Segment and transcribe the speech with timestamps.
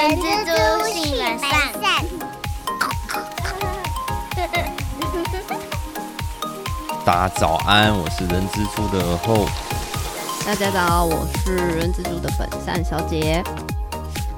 [0.00, 1.50] 人蜘蛛性本善。
[7.04, 9.46] 大家早安，我是人蜘蛛的后。
[10.46, 13.44] 大家早，我是人蜘蛛的本善小姐。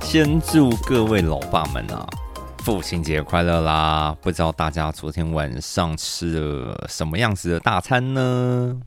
[0.01, 2.05] 先祝各位老爸们啊，
[2.65, 4.17] 父亲节快乐啦！
[4.21, 8.81] 不知道大家昨天晚上吃了什么样子的大餐呢？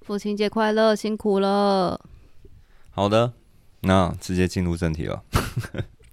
[0.00, 2.00] 父亲节快乐，辛苦了。
[2.90, 3.34] 好的，
[3.80, 5.20] 那直接进入正题了。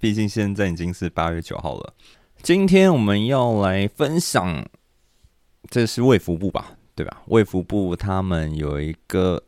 [0.00, 1.94] 毕竟现在已经是八月九号了。
[2.42, 4.66] 今天我们要来分享，
[5.68, 6.78] 这是卫福部吧？
[6.94, 7.22] 对吧？
[7.26, 9.44] 卫福部他们有一个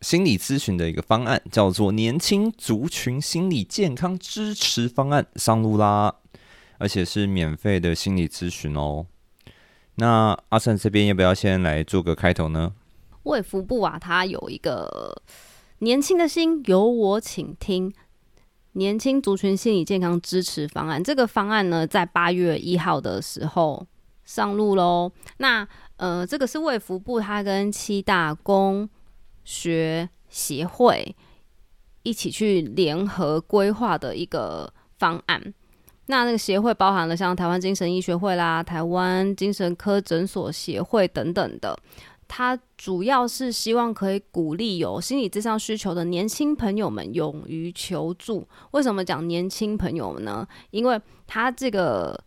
[0.00, 6.14] 心理咨询的一个方案，叫做年轻族群心理健康支持方案上路啦，
[6.78, 9.06] 而且是免费的心理咨询哦。
[9.96, 12.72] 那阿善这边要不要先来做个开头呢？
[13.24, 15.20] 卫福部啊，它有一个
[15.80, 17.92] 年轻的心由我请听。
[18.78, 23.84] 年轻族群心理健康支持方案，这个方案呢，在八月一号的时候
[24.24, 25.10] 上路喽。
[25.38, 28.88] 那呃，这个是卫福部它跟七大工
[29.42, 31.16] 学协会
[32.04, 35.42] 一起去联合规划的一个方案。
[36.06, 41.76] 那那个协会包含了像台湾精神医学会啦、台湾精神科诊所协会等等的。
[42.28, 48.46] 它主要是希望可以鼓励有心理咨商需求的年轻朋友们勇于求助。
[48.72, 50.46] 为什么讲年轻朋友们呢？
[50.70, 52.22] 因为他这个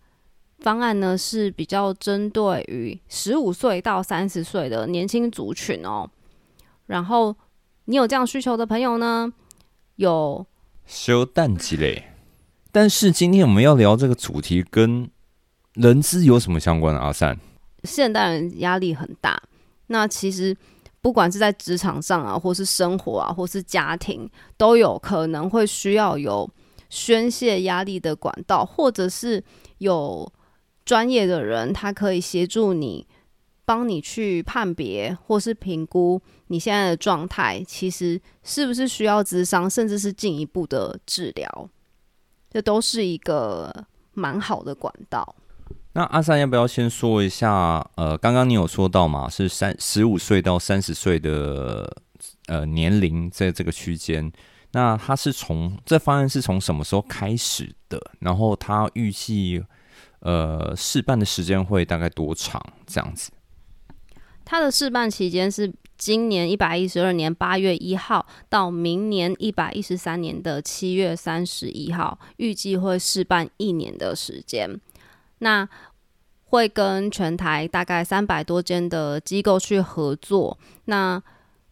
[0.59, 6.09] 方案呢是比较针对于十五岁到三十岁的年轻族群哦。
[6.87, 7.35] 然后
[7.85, 9.31] 你有这样需求的朋友呢，
[9.97, 10.45] 有
[10.85, 12.07] 修淡季嘞。
[12.71, 15.09] 但是今天我们要聊这个主题跟
[15.75, 16.99] 人资有什么相关的？
[16.99, 17.39] 阿善，
[17.83, 19.41] 现代人压力很大。
[19.91, 20.55] 那其实，
[21.01, 26.49] 不管是在职场上啊，或是生活啊，或是家庭，都有可能会需要有
[26.89, 29.43] 宣泄压力的管道，或者是
[29.79, 30.31] 有
[30.85, 33.05] 专业的人，他可以协助你，
[33.65, 41.69] 帮你去判别或是评估你现在的状态，其实是不是需要咨商，甚至是进一步的治疗，
[42.49, 45.35] 这都是一个蛮好的管道。
[45.93, 47.85] 那阿三要不要先说一下？
[47.95, 51.97] 呃，刚刚你有说到嘛，是三十五岁到三十岁的
[52.47, 54.31] 呃年龄在这个区间。
[54.71, 58.01] 那他是从这方案是从什么时候开始的？
[58.19, 59.61] 然后他预计
[60.21, 62.65] 呃试办的时间会大概多长？
[62.87, 63.31] 这样子？
[64.45, 74.79] 他的试办期间是今年一百一十二年八月一号到明年一百一十三年的七月三十一号，预计会试办一年的时间。
[75.41, 75.67] 那
[76.45, 80.57] 会跟全台大概三百多间的机构去合作。
[80.85, 81.21] 那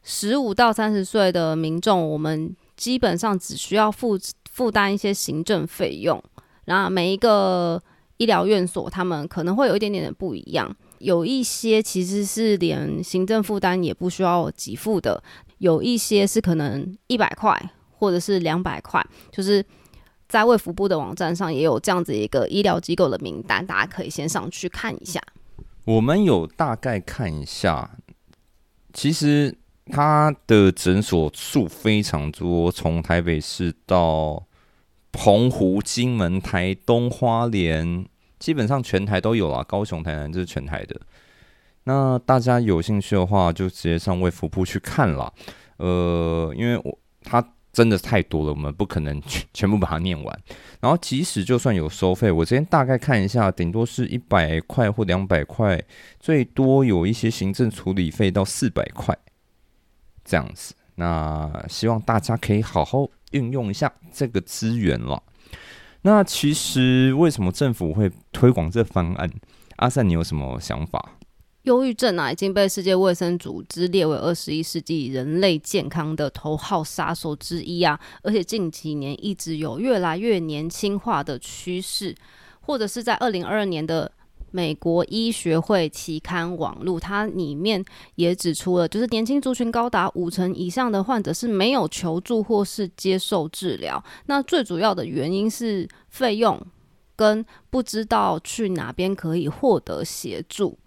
[0.04, 4.18] 十五到三十岁的民众，我们基本上只需要负
[4.50, 6.24] 负担一些行政费用。
[6.66, 7.82] 然后每一个
[8.18, 10.76] 医疗院所，他们可能会有一点点的不一样。
[11.00, 15.22] 有一些其实是连行政负担也不需要给付的，
[15.60, 19.64] 有一些是可能一百块或者是两百块，就是。
[20.30, 25.20] 在卫福部的网站上也有这样子一个医疗机构的名单，大家可以先上去看一下。
[25.86, 27.98] 我们有大概看一下，
[28.94, 29.58] 其实
[29.88, 34.46] 他的诊所数非常多，从台北市到
[35.12, 38.06] 澎湖、金门、台东、花莲，
[38.38, 39.64] 基本上全台都有了。
[39.64, 40.96] 高雄、台南这是全台的。
[41.86, 45.34] 那大家有兴趣的话，就直接上卫福部去看了。
[45.78, 47.44] 呃，因为我他。
[47.80, 50.40] 真的太多了，我们不可能全全部把它念完。
[50.82, 55.82] 然后，即使就算有收费，我今天大概看一下，顶多是一百块或两百块，
[56.20, 59.18] 最多有一些行政处理费到四百块
[60.26, 60.76] 这样子。
[60.96, 65.24] 那希望大家可以好好运用一下这个资源了。
[66.02, 69.32] 那其实为什么政府会推广这方案？
[69.78, 71.14] 阿善，你有什么想法？
[71.64, 78.00] 忧郁症啊，已经被世界卫生组织列为二十一世纪人类健康的头号杀手之一啊！
[78.24, 82.16] 而且近几年一直有越来越年轻化的趋势，
[82.62, 84.10] 或者是在二零二二年的
[84.52, 87.84] 美国医学会期刊网路，它里面
[88.16, 94.02] 也指出了，就是年轻族群高达五成以上的患者是没有求助或是接受治疗。
[94.28, 96.60] 那最主要的原因是费用
[97.18, 100.80] 跟不知道去哪边可以获得协助。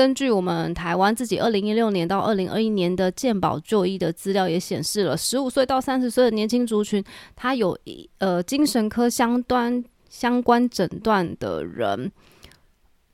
[0.00, 7.04] 根据我们台湾自己二零一六年到二零二一年的健保就医的资料也显示了，十五岁到三十岁的年轻族群，
[7.36, 12.10] 他有一呃精神科相端相关诊断的人，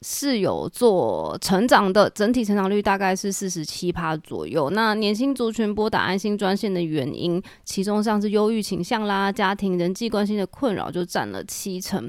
[0.02, 4.70] 是有做成长的，整体成长率大概是四十七趴左右。
[4.70, 12.08] 那年轻族群拨打安心专线的原因，其中像是忧郁倾向啦、家庭人际关系的困扰就占了七成。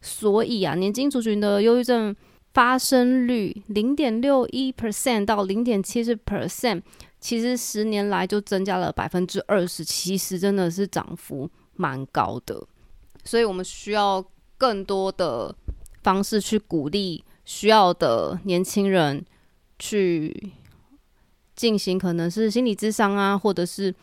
[0.00, 2.12] 所以啊，年轻族群的忧郁症
[2.56, 6.80] 发生率零点六一 percent 到零点七十 percent，
[7.20, 12.66] 其实十年来就增加了百分之二十，其实真的是涨幅蛮高的。
[13.24, 14.24] 所以我们需要
[14.56, 15.54] 更多的
[16.02, 17.22] 方式去鼓励。
[17.44, 19.22] 需要的年轻人
[19.78, 20.52] 去
[21.54, 23.94] 进行，可能是心理智商啊，或者是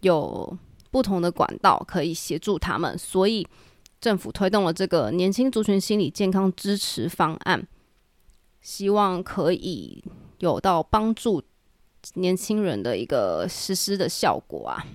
[0.00, 0.58] 有
[0.90, 3.46] 不同的管道可以协助他们，所以
[4.00, 7.66] 政府推动了这个年轻族群心理健康支持方案，
[8.60, 10.02] 希望可以
[10.38, 11.42] 有到帮助
[12.14, 14.86] 年轻人的一个实施的效果啊。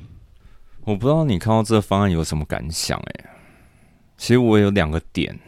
[0.86, 2.98] 我不知道你看到这个方案有什么感想？
[2.98, 3.30] 哎，
[4.18, 5.40] 其实我有两个点，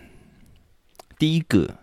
[1.18, 1.80] 第一个。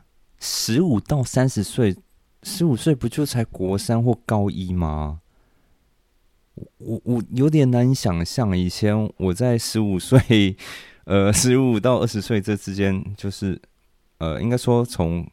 [0.47, 1.97] 十五到三十岁，
[2.43, 5.21] 十五岁不就才国三或高一吗？
[6.77, 10.55] 我我有点难以想象，以前我在十五岁，
[11.05, 13.59] 呃，十五到二十岁这之间，就是
[14.19, 15.27] 呃，应该说从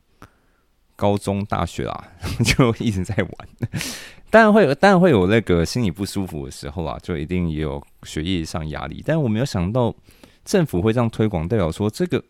[1.02, 2.12] 高中、大学啦，
[2.46, 3.32] 就一直在玩。
[4.30, 9.02] 当然会有，当然会有那个心理不舒服的时候啊，就一定也有学业上压力。
[9.04, 9.96] 但我没有想到
[10.46, 12.24] 政府会这样推广，代表说这个，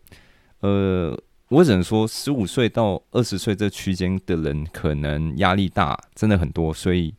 [0.61, 1.21] 呃。
[1.51, 7.13] 我只能说，十五岁到二十岁这区间的人可能压力大，真的很多，所以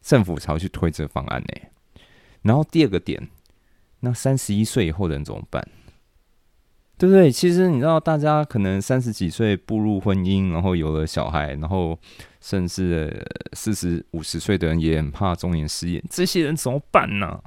[0.00, 1.68] 政府才会去推这个方案呢。
[2.40, 3.28] 然后第二个点，
[4.00, 5.62] 那三十一岁以后的人怎么办？
[6.96, 7.30] 对不对？
[7.30, 11.98] 其实你知道，大家可能三十几岁步入婚姻，然后有了小孩，然后
[12.40, 17.42] 甚至四十五十岁的人也很怕中年失业，这些人怎么办呢？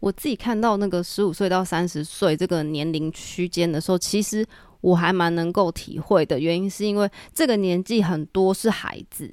[0.00, 4.46] 我自己看到那个十五岁到三十岁这个年龄区间的时候，其实。
[4.82, 9.30] 我还蛮能够体会的原因，是因为这个年纪很多是孩子，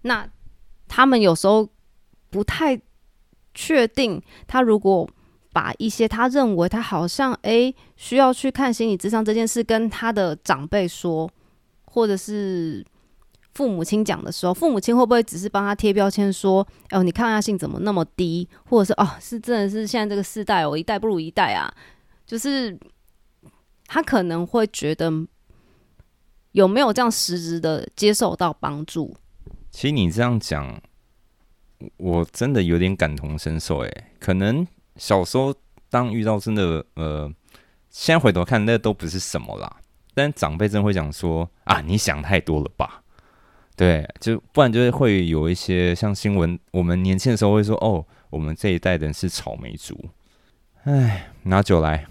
[0.00, 0.26] 那
[0.88, 1.68] 他们有时候
[2.30, 2.80] 不太
[3.52, 5.06] 确定，他如果
[5.52, 11.30] 把一些他认为他好像诶需要去看心理智商这件事跟他的长辈说，
[11.84, 12.84] 或者是
[13.54, 21.72] 父母亲讲的时候，父母亲会不会只是帮他贴标签说，哦，你抗压性怎么那么低，或者是哦，是真的是现在这个世代哦，一代不如一代啊，
[22.26, 22.78] 就是。
[23.92, 25.12] 他可能会觉得
[26.52, 29.12] 有没有这样实质的接受到帮助？
[29.72, 30.80] 其实你这样讲，
[31.96, 33.80] 我真的有点感同身受。
[33.84, 34.64] 哎，可能
[35.00, 35.54] 小时候
[35.88, 37.32] 当遇到真的呃，
[37.88, 39.78] 现在回头看那都不是什么啦。
[40.12, 43.02] 但长辈真会讲说啊，你想太多了吧？
[43.74, 49.98] 对，就不然就是会有一些像新闻，我们年轻的时候会说哦，我们这一代人是草莓族。
[50.84, 52.06] 哎，拿酒来。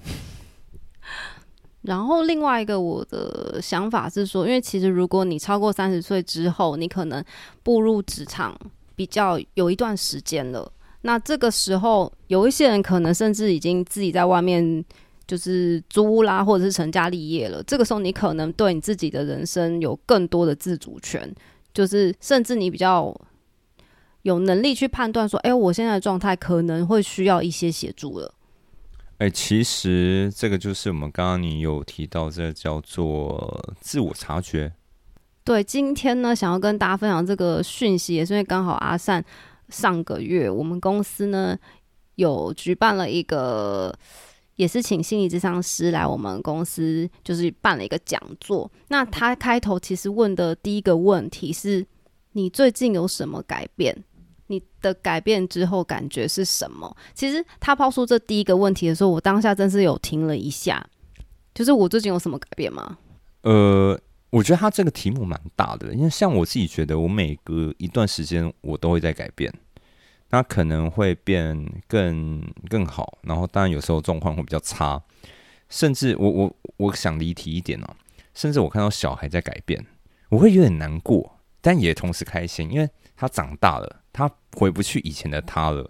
[1.83, 7.23] 然后另外一个我的想法是说，因为其实如果你超过三十岁之后，你可能
[7.61, 8.59] 步入职场
[8.95, 10.71] 比较有一段时间了。
[11.01, 14.83] 那这个时候，有一些人可能甚至已经自己在外面
[15.25, 17.63] 就是租啦，或者是成家立业了。
[17.63, 21.33] 这个时候，你可能对你自己的人生有更多的自主权，
[21.73, 23.15] 就是甚至你比较
[24.23, 28.33] 有能力去判断说，哎，我现在的状态可能会需要一些协助了。
[29.19, 34.73] 哎，其实这个就是我们刚刚你有提到，这叫做自我察觉。
[35.43, 39.23] 对，今天呢，想要跟大家分享这个讯息，也是因为刚好阿善
[39.69, 41.57] 上个月我们公司呢
[42.15, 43.97] 有举办了一个，
[44.55, 48.69] 也是请心理咨商师来我们公司，就是办了一个讲座。
[48.89, 51.85] 那他开头其实问的第一个问题是：
[52.33, 54.03] 你最近有什么改变？
[54.47, 56.97] 你的改变之后感觉是什么？
[57.13, 60.83] 其实他抛出这第一个问题的时候，我当下真是有停了一下。
[61.53, 62.97] 就是我最近有什么改变吗？
[63.41, 63.99] 呃，
[64.29, 69.53] 我觉得他这个题目蛮大的，因为像我自己觉得，我每隔一段时间我都会在改变，
[70.29, 75.01] 那可能会变更更好，然后当然有时候状况会比较差，
[75.69, 77.95] 甚至我我我想离题一点哦，
[78.33, 79.85] 甚至我看到小孩在改变，
[80.29, 83.97] 我会有点难过，但也同时开心，因为他长大了。
[84.11, 85.89] 他回不去以前的他了，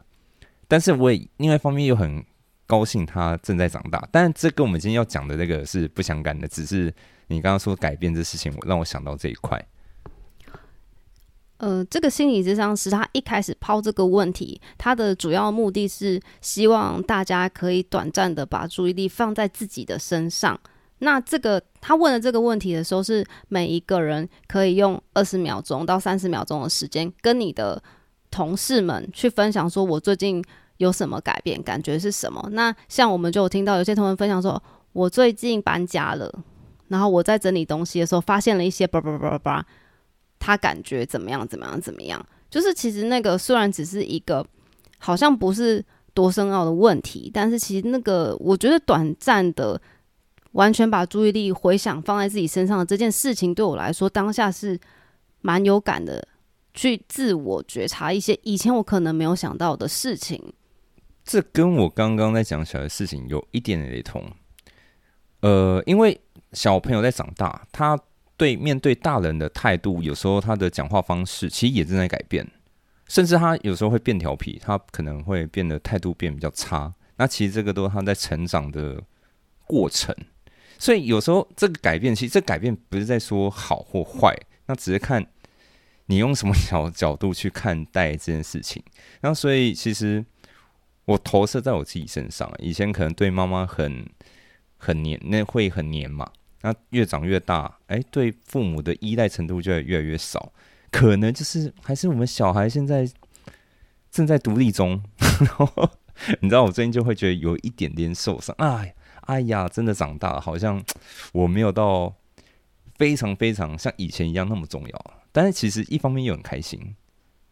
[0.67, 2.23] 但是我也另外一方面又很
[2.67, 4.07] 高兴他正在长大。
[4.11, 6.93] 但这跟我们今天要讲的那个是不相干的，只是
[7.29, 9.65] 你刚刚说改变这事情，我让我想到这一块。
[11.57, 20.59] 呃，这个心理智商是他一开始抛这个问题，他的主要目的是希望大家可以短暂的把注意力放在自己的身上。
[20.99, 27.81] 那这个他问的这个问题的时候，是每一个人可以用二十秒钟到三十秒钟的时间跟你的。
[28.31, 30.39] 同事们去分享说，我最近
[30.77, 32.47] 有什么改变，感觉是什么？
[32.51, 34.61] 那像我们就有听到有些同事分享说，
[34.93, 36.31] 我最近搬家了，
[36.89, 39.65] 然后我在整理东西的时候，发现了一些叭叭叭叭叭，
[40.37, 41.47] 他感觉怎么样？
[41.47, 41.79] 怎么样？
[41.79, 42.23] 怎么样？
[42.49, 44.45] 就是其实那个虽然只是一个
[44.97, 49.79] 好像不是多深奥的问题，但是其实那个我觉得短暂的
[50.53, 54.79] 完全把注意力回想放在自己身上的这件事情，对我来说当下是
[55.41, 56.27] 蛮有感的，
[56.73, 60.41] 去自我觉察一些以前我可能没有想到的事情。
[61.23, 64.23] 这跟我刚刚在讲小的事情有一点雷同。
[65.41, 66.19] 呃，因为
[66.53, 67.99] 小朋友在长大，他
[68.37, 72.47] 对面对大人的态度，有时候他的讲话方式其实也正在改变，
[73.07, 76.93] 甚至他有时候会变调皮，他可能会变得态度变比较差。
[77.17, 79.01] 那其实这个都是他在成长的
[79.65, 80.15] 过程，
[80.77, 85.25] 所以有时候这个改变，其实这改变不是在说好或坏，那只是看
[86.05, 88.83] 你用什么角角度去看待这件事情。
[89.21, 90.25] 然后，所以其实。
[91.05, 94.07] 我投射在我自己身上，以前可能对妈妈很
[94.79, 96.27] 很黏，那会很黏嘛。
[96.61, 100.51] 那越长越大，哎，对父母的依赖程度就会越来越少。
[100.89, 103.07] 可能就是还是我们小孩现在
[104.09, 104.99] 正在独立中，
[105.39, 105.89] 然后
[106.41, 108.55] 你知道，我最近就会觉得有一点点受伤。
[108.57, 108.95] 哎，
[109.27, 110.83] 哎呀，真的长大，好像
[111.31, 112.15] 我没有到
[112.97, 115.13] 非常非常像以前一样那么重要。
[115.31, 116.95] 但是其实一方面又很开心。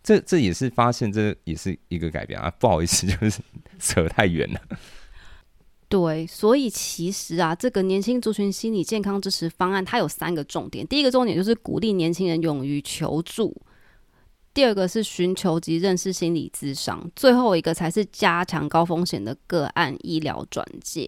[0.03, 2.49] 这这也是发现，这也是一个改变啊！
[2.59, 3.41] 不好意思，就是
[3.77, 4.61] 扯太远了。
[5.89, 10.85] 对，所以其实啊，这个年轻族群心理健康支持方案，它有三个重点。
[10.85, 13.53] 第一个重点就是鼓励年轻人勇于求助；
[14.53, 21.07] 第二个是寻求及认识心理咨商；最后一个才是加强高风险的个案医疗转介。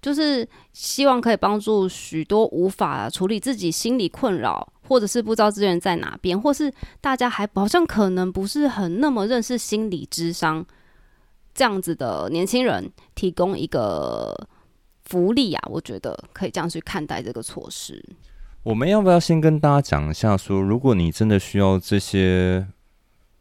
[0.00, 4.72] 就是希望可以帮助许多无法处理自己心理困扰。
[4.88, 10.64] 或者是不知道资源在哪边，或是大家还好像可能不是很那么认识心理智商
[11.56, 14.36] 这样子的年轻人，提供一个
[15.06, 18.04] 福利啊，我觉得可以这样去看待这个措施。
[18.62, 22.66] 我们要不要先跟大家讲一下，说如果你真的需要这些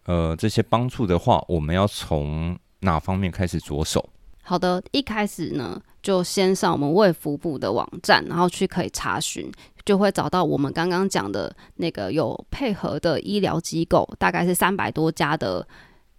[0.06, 4.10] 呃这些帮助的话，我们要从哪方面开始着手？
[4.44, 9.52] 好的，一开始呢，就先上我们卫福部的网站，然后去可以查询。
[9.84, 15.68] 就会找到我们刚刚讲的那个有配合的医疗机构，大概是三百多家的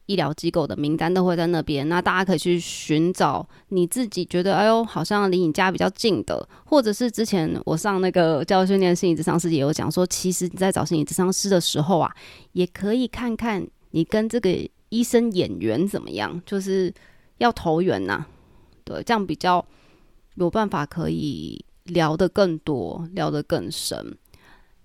[0.06, 1.88] 医疗机构的名单都会在那边。
[1.88, 12.10] 那大家可以去寻找你自己觉得，哎呦，好像离你家比较近的，或者是之前我上那个教育训练心理咨商师也有讲说，其实你在找心理咨商师的时候啊，
[12.52, 14.50] 也可以看看你跟这个
[14.88, 16.92] 医生演员怎么样，就是
[17.38, 18.24] 要投缘呐，
[18.84, 19.64] 对，这样比较
[20.34, 21.64] 有办法可以。
[21.90, 24.18] 聊得更多，聊得更深。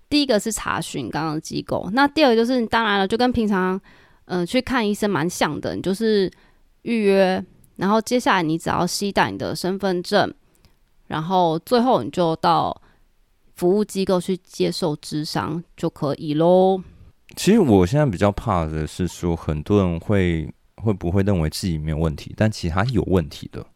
[0.08, 3.80] 第一个是查询刚刚的机构，那第二个就是当然了，就跟平常
[4.32, 6.30] 嗯去看医生蛮像的，你就是
[6.82, 7.44] 预约，
[7.76, 10.32] 然后接下来你只要携带你的身份证，
[11.08, 12.80] 然后最后你就到
[13.56, 16.82] 服务机构去接受智商就可以喽。
[17.36, 23.66] 其实我现在比较怕的是说，很多人会会不会认为自己没有问题，但其实他有问题的。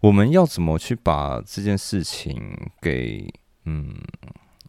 [0.00, 2.36] 我们要怎么去把这件事情
[2.82, 3.32] 给
[3.66, 3.94] 嗯，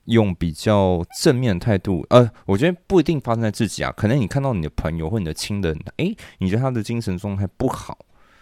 [0.06, 2.06] 用比较正面的态度？
[2.10, 7.98] 呃，我觉得不一定发生在自己啊，可能你看到你的朋友或你的亲人，诶，你觉得他的精神状态不好，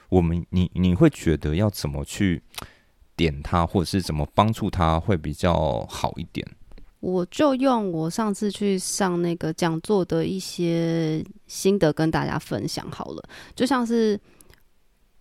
[0.10, 2.42] 我们你你会觉得要怎么去
[3.16, 6.46] 点他，或者是怎么帮助他会比较好一点？
[7.00, 13.24] 我就用我上次去上那个讲座的一些心得跟大家分享好了，
[13.56, 14.20] 就像是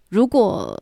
[0.08, 0.76] 如果。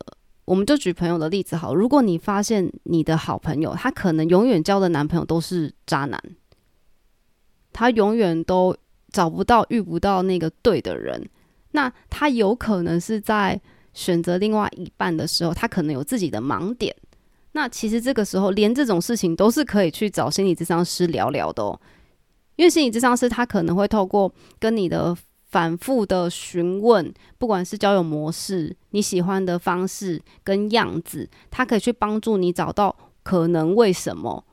[0.45, 6.21] 我们就举朋友的例子好，如果你发现你的好朋友他可能永远交的男朋友都是渣男，
[7.71, 8.75] 他永远都
[9.11, 11.29] 找不到、遇不到那个对的人，
[11.71, 13.61] 那他有可能是在
[13.93, 16.95] 选择另外一半的时候，他可能有自己的盲点。
[17.53, 21.79] 那其实这个时候，连这种事情都是可以去找心理咨商师聊聊的哦，
[22.55, 25.15] 因为心理咨商师他可能会透过跟你的。
[25.51, 34.43] 反复的询问，不管是交友模式、你喜欢的方式跟样子，他可以去帮助你找到可能为什么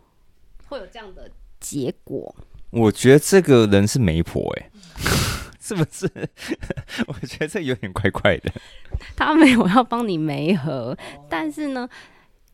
[0.67, 2.35] 会有这样的结果。
[2.71, 4.71] 我觉得这个人是媒婆，哎，
[5.61, 6.11] 是不是？
[7.07, 8.53] 我觉得这有点怪怪的。
[9.17, 10.97] 他没有要帮你媒合，
[11.29, 11.89] 但是呢，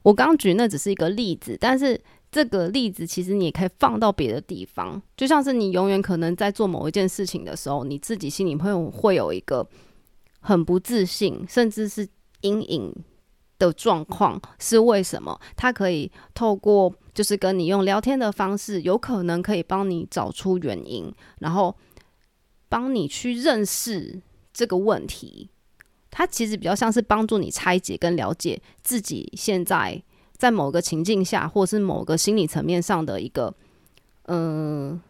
[0.04, 2.00] 我刚举那只是一个例子，但是。
[2.34, 9.64] 这个例子其实你也可以放到别的地方，就像是你永远可能在做某一件事情的时候，你自己心里会会有一个
[10.40, 12.04] 很不自信，甚至是
[12.40, 12.92] 阴影
[13.56, 15.40] 的状况，是为什么？
[15.54, 21.76] 他可以透过就是跟你用聊天的方式，有可能可以帮你找出原因，然后
[22.68, 24.20] 帮你去认识
[24.52, 25.49] 这个问题。
[26.16, 30.00] 它其实比较像是帮助你拆解跟了解自己现在。
[30.37, 33.54] 在某个情境下，或是某个心理层面上的一个
[34.25, 35.00] 嗯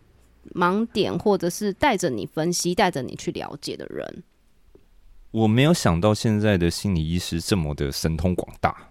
[0.55, 4.23] 盲点，或者是带着你分析、带着你去了解的人。
[5.31, 8.91] 我没有想到现在的心理医师这么的神通广大，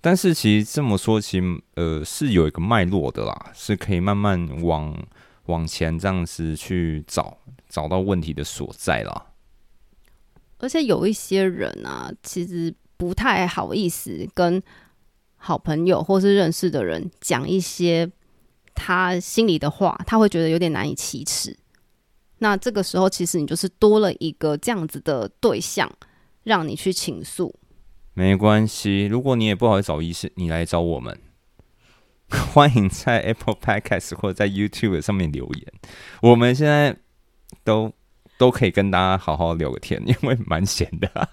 [0.00, 4.96] 但是其实这么说，其实呃是有一个脉络的啦，是可以慢慢往
[5.44, 7.36] 往前这样子去找
[7.68, 9.26] 找到问题的所在啦。
[10.60, 14.62] 而且有一些人啊，其实不太好意思跟
[15.36, 18.10] 好朋友或是认识的人讲一些
[18.74, 21.56] 他心里的话，他会觉得有点难以启齿。
[22.38, 25.90] 那这个时候，其实你就是多了一个这样子的对象，
[26.44, 27.54] 让你去倾诉。
[28.14, 31.18] 没关系，如果你也不好找医生，你来找我们。
[32.52, 35.72] 欢迎在 Apple Podcast 或者在 YouTube 上面留言，
[36.22, 36.96] 我们现在
[37.64, 37.92] 都
[38.40, 41.28] 都可以跟大家好好聊个天， 因为蛮闲的。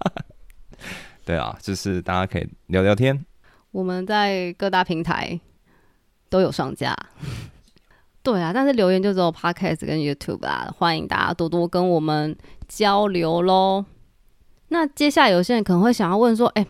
[1.23, 3.25] 对啊，就是大家可以聊聊天。
[3.71, 5.39] 我们在各大平台
[6.29, 6.93] 都有上架。
[8.21, 12.35] 对啊，但是留言就只有 Podcast 跟 YouTube 啦，欢迎大家多多跟我们
[12.67, 13.85] 交流喽。
[14.67, 16.67] 那接下来有些人可能会想要问说，哎，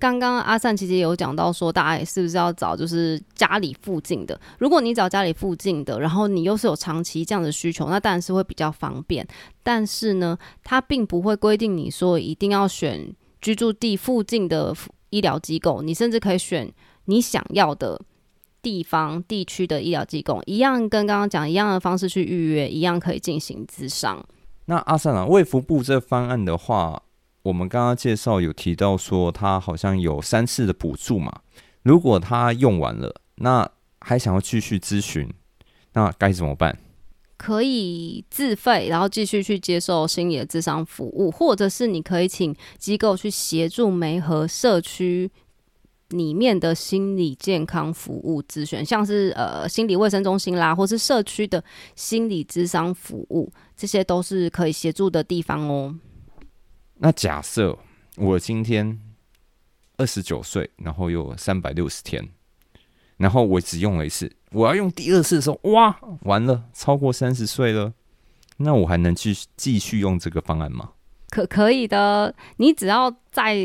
[0.00, 4.40] 刚刚阿善其实有讲到说，大家是不是要找就是家里附近的？
[4.58, 9.24] 如果你找家里附近的，然后你又是有长期这样的需求，那当然是会比较方便。
[9.62, 14.74] 但是呢，它并不会规定你说一定要选居住地附近的
[15.10, 16.72] 医疗机构，你甚至可以选
[17.04, 18.00] 你想要的。
[18.62, 24.22] 地方地区的医疗机构一样，跟刚刚讲一样的方式去预约，一样可以进行咨商。
[24.66, 27.02] 那阿善啊，卫福部这方案的话，
[27.42, 31.40] 我们刚刚介绍有提到说，他好像有三次的补助嘛。
[31.82, 33.70] 如果他用完了，那
[34.00, 35.28] 还想要继续咨询，
[35.92, 36.78] 那该怎么办？
[37.36, 45.30] 可以自费，然后继续去接受心理的智商服务，或者是你可以请机构去协助梅和社区。
[46.10, 51.62] 里面的心理健康服务咨询，像是呃心理卫生中心啦，或是社区的
[51.94, 55.94] 心理咨商服务，这些都是可以协助的地方哦。
[57.02, 57.78] 那假设
[58.16, 59.00] 我今天
[59.96, 62.28] 二十九岁，然后又三百六十天，
[63.16, 67.94] 然后我只用了一次，我要用第二次的时候，哇，完了，超过三十岁了，
[68.58, 70.90] 那我还能继继续用这个方案吗？
[71.30, 73.56] 可可以的，你只要在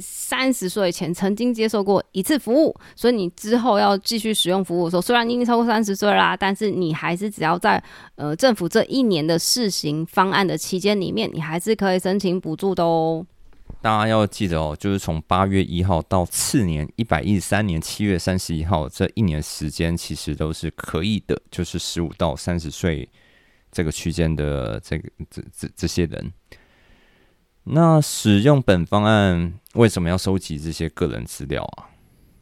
[0.00, 7.82] 三十岁前曾经接受过一次服务，所以你之后要继续使用服务的时候，虽然你已经超过三十岁啦，但是你还是只要在
[8.16, 13.26] 呃政府这一年的试行方案的期间里面，你还是可以申请补助的哦。
[13.82, 23.08] 大家要记得哦，就是从八月一号到次年一百一十三年七月三十一号这一年时间，其实都是可以的，就是十五到三十岁
[23.70, 26.32] 这个区间的这个这这这些人。
[27.64, 31.86] 那使用本方案为什么要收集这些个人资料啊？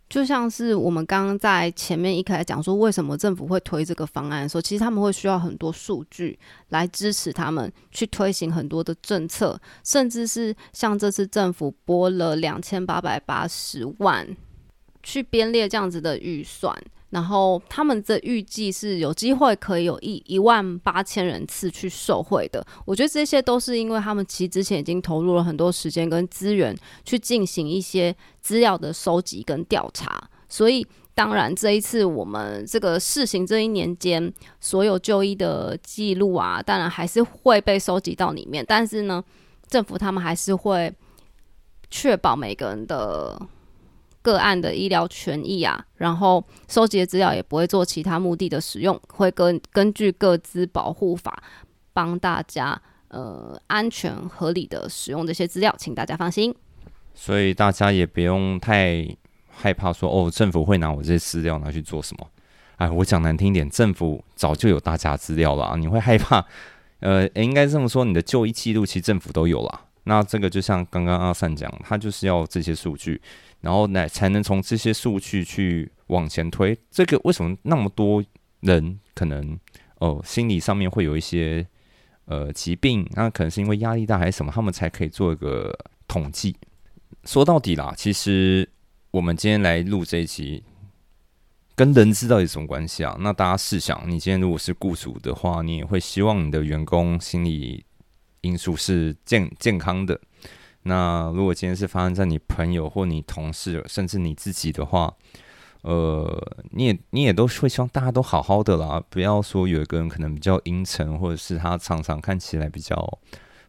[0.09, 6.39] 就像是我们刚刚在前面一开始讲说，为什么政府会推这个方案的时候，其实他们会需要很多数据
[6.71, 14.27] 来支持他们去推行很多的政策，甚至是像这次政府拨了两千八百八十万
[15.03, 16.75] 去编列这样子的预算。
[17.11, 22.63] 然后他们的预计是有机会可以有一一万八千人次去受惠的。
[22.85, 30.29] 我觉得这些都是因为他们其实之前已经投入了很多时间跟资源去进行一些资料的收集跟调查。
[30.51, 38.65] 所以当然这一次我们这个试行这一年间所有就医的记录啊，当然还是会被收集到里面。
[38.69, 39.25] 但是呢，
[39.67, 40.93] 政府他们还是会
[41.91, 43.41] 确保每个人的。
[44.29, 51.43] 个案的医疗权益啊，然后收集的资料也不会做其他目的的使用，会根根据各资保护法
[51.95, 56.55] 帮大家呃安全合理的使用这些资料，请大家放心。
[57.15, 59.09] 所以大家也不用太
[59.49, 62.27] 害怕说哦，政府会拿我这些资料拿去做什么？
[62.77, 66.45] 哎，我讲难听点，政府早就有大家资料了啊，你会害怕？
[67.01, 69.87] 呃，应该这么说，你的就医记录其实政府都有了。
[70.05, 73.21] 那这个就像刚刚阿善讲，他就是要这些数据。
[73.61, 76.79] 然后呢，才能从这些数据去往前推。
[76.91, 78.23] 这个为什么那么多
[78.61, 79.59] 人可能
[79.97, 81.67] 哦心理上面会有一些
[82.27, 83.05] 呃疾病？
[83.13, 84.53] 那可能是因为压力大还是什么？
[84.53, 86.57] 他们才可以做一个统计。
[87.25, 88.69] 说到底啦，其实
[89.11, 90.63] 我们今天来录这一期，
[91.75, 93.17] 跟人资到底什么关系啊？
[93.21, 97.85] 那大家试想，你今天如果是雇主的话，你也会希望你的员工心理
[98.43, 100.19] 因素是健健康的。
[100.85, 105.15] 那如果今天是发生在你朋友或你同事，甚至你自己的话，
[105.83, 113.19] 呃，你也你也都会希望大家都好好的啦，不要说有一个人可能比较阴沉，或者是他常常看起来比较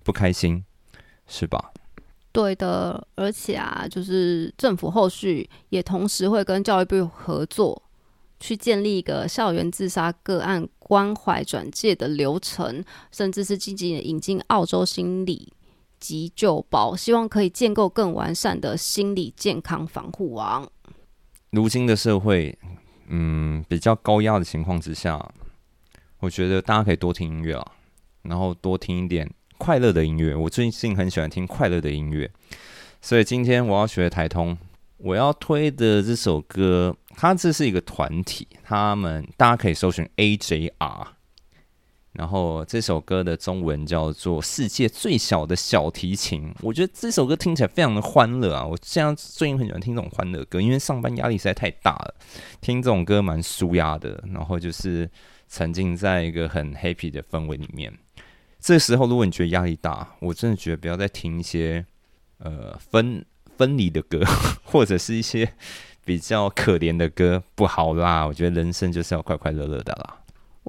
[0.04, 0.64] 不开心，
[1.28, 1.72] 是吧？
[2.32, 7.82] 对的，而且啊，就是政府后续也同时会跟教育部合作，
[8.40, 15.52] 去建立一个校园自杀个案关怀转介的流程，甚至是积极引进澳洲心理
[16.00, 20.70] 急救包，希望可以建构更完善的心理健康防护网。
[21.52, 22.58] 如今的社会，
[23.08, 25.32] 嗯，比较高压的情况之下，
[26.20, 27.72] 我觉得大家可以多听音乐啊，
[28.24, 29.30] 然后多听一点。
[29.62, 32.32] 快乐的音乐，我最近很喜欢听快乐的音乐，
[33.02, 34.58] 所以今天我要学台通，
[34.96, 41.08] 我要推的这首歌，它这是一个团体，他们大家可以搜寻 AJR，
[42.14, 48.66] 然后这首歌的中文叫做《世界最小的小提琴》，我觉得这首歌听起来非常的欢乐啊！
[48.66, 52.16] 我现在最近很喜欢听这种欢乐歌，因为上班压力实在太大了，
[52.62, 55.10] 听这种歌蛮舒压的，然后就是
[55.48, 57.94] 沉浸在一个很 happy 的氛围里面。
[58.60, 61.86] 这时候，如果你觉得压力大，我真的觉得不要再听一些
[62.40, 63.24] 呃分
[63.56, 64.22] 分离的歌，
[64.66, 65.54] 或者是一些
[66.04, 68.26] 比较可怜的歌，不好啦。
[68.26, 70.19] 我觉得人生就是要快快乐乐的啦。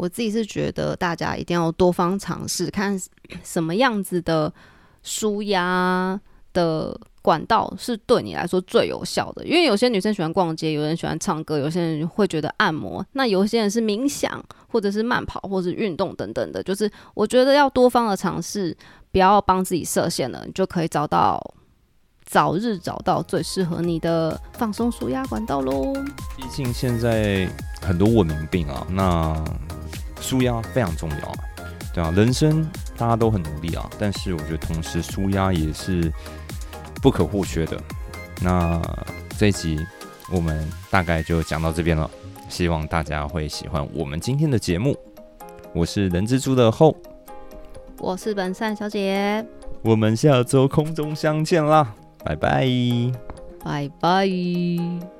[0.00, 2.98] 我自己是觉得大家一定要多方尝试，看
[3.44, 4.52] 什么样子的
[5.02, 6.20] 舒压
[6.52, 6.98] 的。
[7.22, 16.62] 管道是对你来说最有效的，因为有些女生喜欢逛街，有人喜欢唱歌，有些人会觉得按摩，那有些人是冥想，或者是慢跑，或者运动等等的。
[16.62, 18.74] 就是我觉得要多方的尝试，
[19.12, 21.38] 不要帮自己设限了，你就可以找到
[22.24, 25.92] 早日找到最适合你的放松舒压管道喽。
[26.38, 27.46] 毕竟现在
[27.82, 29.44] 很多文明病啊，那
[30.20, 31.34] 舒压非常重要啊，
[31.94, 36.12] 对啊，人生大家都很努力啊，但是我觉得同时舒压也是。
[37.02, 37.80] 不可或缺的。
[38.42, 38.78] 那
[39.38, 39.78] 这一集
[40.30, 42.10] 我们大概就讲到这边了，
[42.46, 44.94] 希望大家会喜欢我们今天的节目。
[45.72, 46.94] 我是人蜘蛛的后，
[47.96, 49.42] 我是本善小姐，
[49.80, 52.68] 我们下周空中相见啦，拜拜，
[53.64, 55.19] 拜拜。